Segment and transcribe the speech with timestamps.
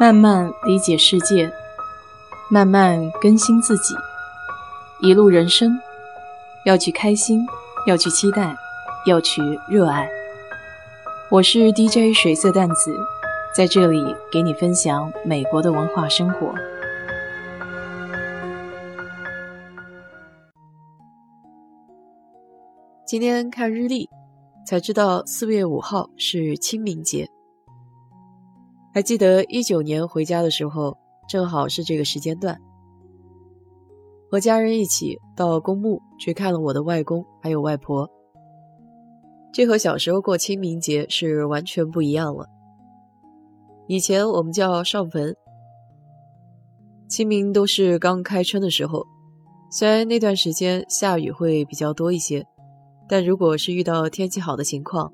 [0.00, 1.52] 慢慢理解世界，
[2.50, 3.94] 慢慢更新自己。
[5.00, 5.78] 一路人生，
[6.64, 7.46] 要去开心，
[7.86, 8.56] 要去期待，
[9.06, 10.08] 要去热爱。
[11.30, 12.96] 我是 DJ 水色淡子，
[13.54, 14.02] 在这里
[14.32, 16.52] 给你分享美国的文化生活。
[23.06, 24.08] 今天看日历，
[24.66, 27.28] 才知道四月五号是清明节。
[28.92, 30.98] 还记得一九年回家的时候，
[31.28, 32.60] 正好是这个时间段，
[34.30, 38.10] 和家人一起到公墓去看了我的外公还有外婆。
[39.50, 42.46] 这和小时候过清明节是完全不一样了。
[43.86, 45.34] 以前我们叫上坟，
[47.08, 49.06] 清明都是刚开春的时候，
[49.70, 52.46] 虽然那段时间下雨会比较多一些，
[53.08, 55.12] 但如果是遇到天气好的情况，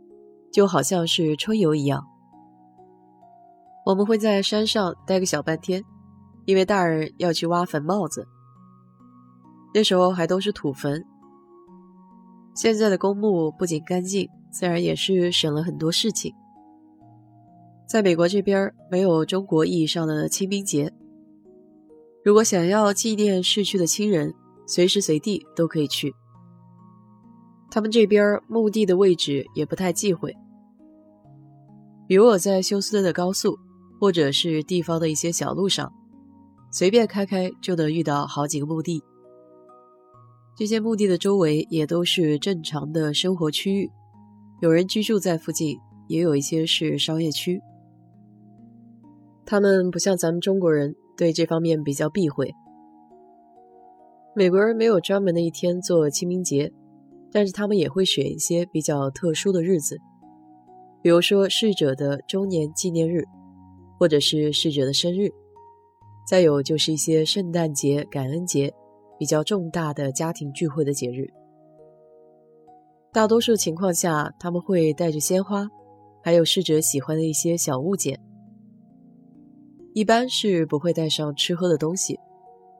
[0.52, 2.04] 就好像是春游一样。
[3.88, 5.82] 我们会在山上待个小半天，
[6.44, 8.28] 因为大人要去挖坟帽子。
[9.72, 11.02] 那时候还都是土坟。
[12.54, 16.34] 现在的公墓不仅干净，自然也是省了很多事情。
[17.86, 20.92] 在美国这边没有中国意义上的清明节，
[22.22, 24.34] 如果想要纪念逝去的亲人，
[24.66, 26.14] 随时随地都可以去。
[27.70, 30.36] 他们这边墓地的位置也不太忌讳，
[32.06, 33.58] 比如我在休斯顿的高速。
[33.98, 35.92] 或者是地方的一些小路上，
[36.70, 39.02] 随便开开就能遇到好几个墓地。
[40.56, 43.90] 这些墓地的周围也都是正常的生活区域，
[44.60, 47.60] 有人居住在附近，也有一些是商业区。
[49.46, 52.52] 他们不像咱们中国人对这方面比较避讳。
[54.34, 56.72] 美国人没有专门的一天做清明节，
[57.32, 59.98] 但是他们也会选一些比较特殊的日子，
[61.02, 63.24] 比如说逝者的周年纪念日。
[63.98, 65.28] 或者是逝者的生日，
[66.26, 68.72] 再有就是一些圣诞节、感恩节，
[69.18, 71.28] 比较重大的家庭聚会的节日。
[73.12, 75.68] 大多数情况下，他们会带着鲜花，
[76.22, 78.20] 还有逝者喜欢的一些小物件。
[79.94, 82.20] 一般是不会带上吃喝的东西，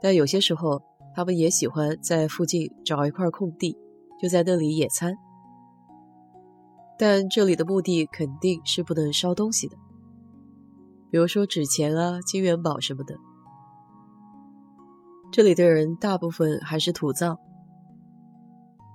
[0.00, 0.80] 但有些时候
[1.16, 3.76] 他们也喜欢在附近找一块空地，
[4.22, 5.16] 就在那里野餐。
[6.96, 9.76] 但这里的墓地肯定是不能烧东西的。
[11.10, 13.16] 比如说纸钱啊、金元宝什么的，
[15.32, 17.38] 这里的人大部分还是土葬，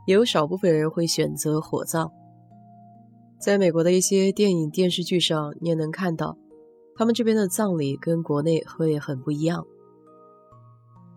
[0.05, 2.11] 也有少部分人会选择火葬。
[3.39, 6.37] 在美国的一些电影、电视剧上，你也能看到，
[6.95, 9.65] 他们这边的葬礼跟国内会很不一样，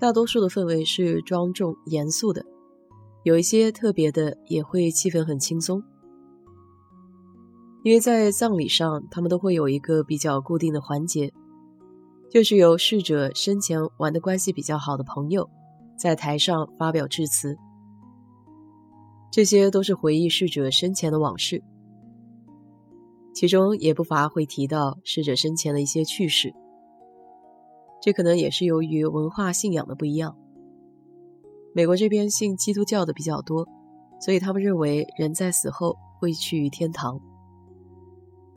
[0.00, 2.44] 大多数的氛围是庄重严肃的，
[3.22, 5.82] 有一些特别的也会气氛很轻松。
[7.86, 11.32] 因为在葬礼上，他们都会有一个比较固定的环节，
[12.28, 15.48] 就是由逝者生前玩的关系比较好的朋友，
[15.96, 17.56] 在台上发表致辞。
[19.30, 21.62] 这些都是回忆逝者生前的往事，
[23.32, 26.52] 其中也不乏会提到逝者生前的一些趣事。
[28.02, 30.36] 这可能也是由于文化信仰的不一样。
[31.72, 33.64] 美国这边信基督教的比较多，
[34.20, 37.20] 所以他们认为人在死后会去天堂。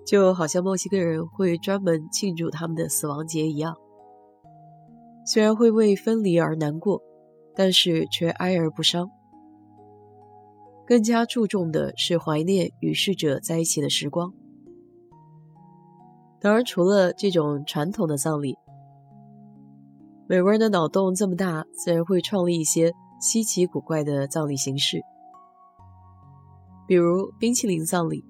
[0.09, 3.75] 就好像墨西哥人会专门庆祝他们的死亡节一样，
[5.23, 6.99] 虽然会为分离而难过，
[7.53, 9.11] 但是却哀而不伤。
[10.87, 14.33] 更加注重的是怀念与逝者在一起的时光。
[16.41, 18.57] 当然，除了这种传统的葬礼，
[20.27, 25.01] 美国人的脑洞这么大，自然会创立一些稀奇古怪的葬礼形式，
[26.87, 28.25] 比如冰淇淋葬礼。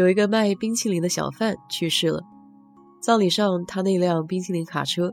[0.00, 2.22] 有一个卖冰淇淋的小贩去世了，
[3.02, 5.12] 葬礼上他那辆冰淇淋卡车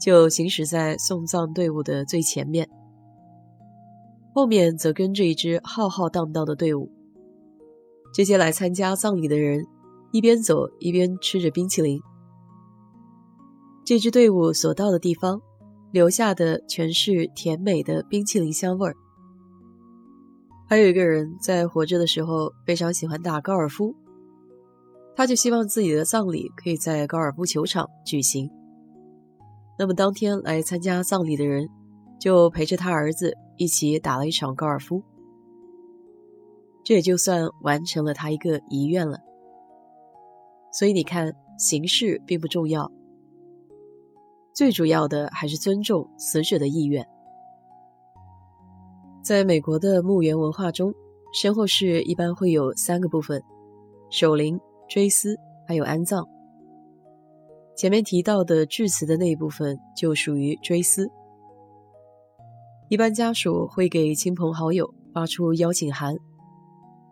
[0.00, 2.66] 就行驶在送葬队伍的最前面，
[4.34, 6.90] 后面则跟着一支浩浩荡荡的队伍。
[8.14, 9.66] 这些来参加葬礼的人
[10.12, 12.00] 一边走一边吃着冰淇淋。
[13.84, 15.42] 这支队伍所到的地方，
[15.92, 18.96] 留下的全是甜美的冰淇淋香味儿。
[20.66, 23.94] 还有一个人在活着的时候非常喜欢打高尔夫。
[25.16, 28.50] 他就希望自己的葬礼可以在高尔夫球场举行。
[29.78, 31.66] 那么当天来参加葬礼的人，
[32.20, 35.02] 就陪着他儿子一起打了一场高尔夫。
[36.84, 39.18] 这也就算完成了他一个遗愿了。
[40.70, 42.92] 所以你看，形式并不重要，
[44.52, 47.06] 最主要的还是尊重死者的意愿。
[49.22, 50.92] 在美国的墓园文化中，
[51.32, 53.42] 身后事一般会有三个部分：
[54.10, 54.60] 守灵。
[54.88, 55.36] 追思
[55.66, 56.26] 还有安葬，
[57.76, 61.10] 前面提到的致辞的那一部分就属于追思。
[62.88, 66.16] 一般家属会给亲朋好友发出邀请函，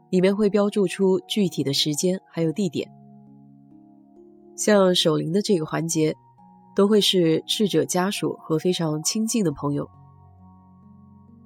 [0.08, 2.88] 里面会标注出具体的时间还有地点。
[4.56, 6.14] 像守灵的这个环节，
[6.76, 9.90] 都会是逝者家属和非常亲近的朋友。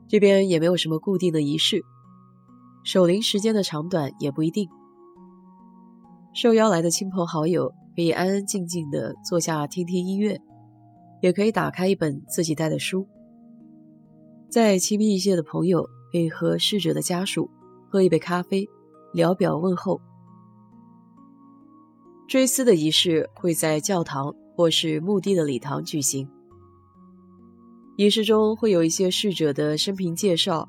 [0.06, 1.82] 这边也没有什么固定的仪式，
[2.84, 4.68] 守灵时间的长短也不一定。
[6.34, 10.40] 受邀来的亲朋好友可以安安静静的坐下听听音乐，
[11.20, 13.06] 也可以打开一本自己带的书。
[14.48, 17.50] 再亲密一些的朋友可以和逝者的家属
[17.90, 18.68] 喝一杯咖啡，
[19.12, 20.00] 聊表问候。
[22.28, 26.28] 追思的仪式会在教堂或是墓地的礼堂举行。
[27.96, 30.68] 仪式中会有一些逝者的生平介绍，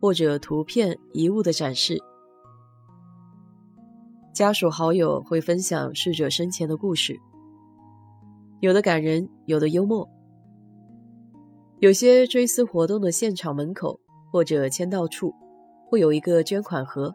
[0.00, 1.98] 或者图片、遗物的展示。
[4.40, 7.14] 家属好友会分享逝者生前的故事，
[8.60, 10.08] 有的感人，有的幽默。
[11.80, 14.00] 有些追思活动的现场门口
[14.32, 15.30] 或者签到处
[15.90, 17.14] 会有一个捐款盒，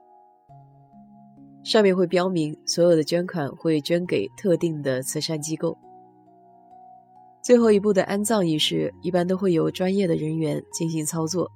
[1.63, 5.75] 上面会标明所有的捐款会捐给特定的慈善机构。
[7.41, 11.49] 最后一步的安葬仪式一般都会由专业的人员进行操作。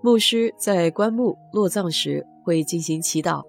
[0.00, 3.42] 牧师在棺木落葬时会进行祈祷，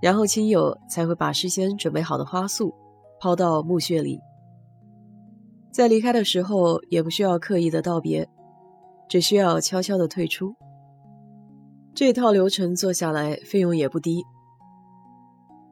[0.00, 2.74] 然后亲友才会把事先准备好的花束
[3.20, 4.20] 抛到墓穴里。
[5.70, 8.28] 在离开的时候也不需要刻意的道别，
[9.08, 10.54] 只需要悄悄的退出。
[11.94, 14.24] 这套流程做下来费用也不低，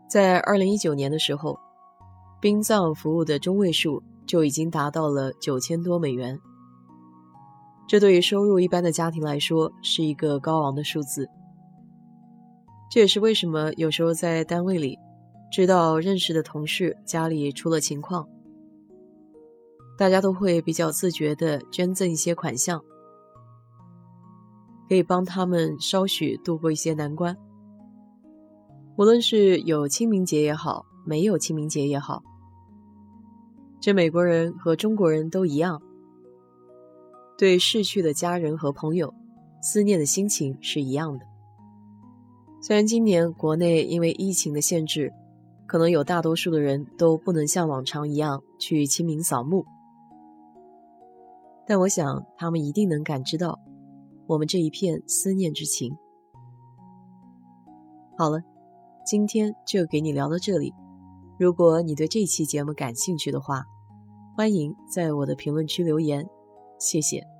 [0.08, 1.58] 在二零一九年的时候。
[2.40, 6.38] 殡葬服务的中位数就已经达到了九千多美元，
[7.88, 11.28] 这对于收入一般的家庭来说是一个高昂的数字。
[12.90, 14.98] 这也是为什么有时候在单位里
[15.50, 18.28] 知道认识的同事家里出了情况，
[19.96, 22.82] 大家都会比较自觉地捐赠一些款项，
[24.88, 27.36] 可以帮他们稍许度过一些难关。
[28.96, 30.84] 无论是有清明节也好。
[31.06, 32.22] 没有清明节也好，
[33.80, 35.80] 这美国人和中国人都一样，
[37.38, 39.14] 对逝去的家人和朋友
[39.62, 41.24] 思念的心情是一样的。
[42.60, 45.12] 虽然今年国内因为疫情的限制，
[45.66, 49.64] 可能有大多数的人都不能像往常一样去清明扫墓，
[51.66, 53.58] 但我想他们一定能感知到
[54.26, 55.96] 我们这一片思念之情。
[58.16, 58.40] 好了，
[59.06, 60.74] 今天就给你聊到这里。
[61.38, 63.62] 如果你对这期节目感兴趣的话，
[64.36, 66.28] 欢迎在我的评论区留言，
[66.80, 67.37] 谢谢。